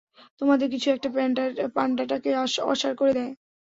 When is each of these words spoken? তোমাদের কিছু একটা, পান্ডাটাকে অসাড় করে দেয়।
তোমাদের 0.41 0.67
কিছু 0.69 0.87
একটা, 0.91 1.09
পান্ডাটাকে 1.75 2.29
অসাড় 2.63 2.95
করে 2.95 3.11
দেয়। 3.13 3.31